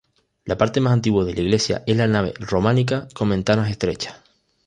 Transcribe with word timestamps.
La 0.45 0.57
parte 0.57 0.79
más 0.81 0.93
antigua 0.93 1.23
de 1.25 1.35
la 1.35 1.41
iglesia 1.41 1.83
es 1.85 1.95
la 1.95 2.07
nave 2.07 2.33
románica 2.39 3.07
con 3.13 3.29
ventanas 3.29 3.69
estrechas. 3.69 4.15